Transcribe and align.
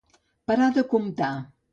Parar 0.51 0.69
de 0.77 0.83
comptar. 0.93 1.29